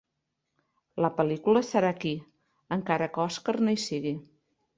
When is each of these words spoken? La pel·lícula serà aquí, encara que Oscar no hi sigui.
La 1.05 1.11
pel·lícula 1.19 1.61
serà 1.67 1.91
aquí, 1.97 2.15
encara 2.79 3.11
que 3.19 3.23
Oscar 3.27 3.57
no 3.67 3.77
hi 3.77 3.81
sigui. 3.87 4.17